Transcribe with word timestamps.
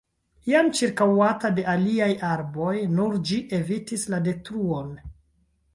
Iam 0.51 0.69
ĉirkaŭata 0.77 1.51
de 1.59 1.65
aliaj 1.75 2.09
arboj, 2.31 2.73
nur 3.01 3.21
ĝi 3.29 3.39
evitis 3.61 4.11
la 4.15 4.25
detruon. 4.31 4.91